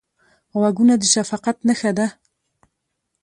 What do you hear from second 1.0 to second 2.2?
شفقت نښه ده